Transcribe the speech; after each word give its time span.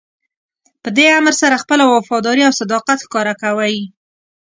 په 0.83 0.89
دې 0.97 1.07
امر 1.19 1.33
سره 1.41 1.61
خپله 1.63 1.83
وفاداري 1.87 2.43
او 2.45 2.53
صداقت 2.61 2.97
ښکاره 3.05 3.33
کوئ. 3.41 3.75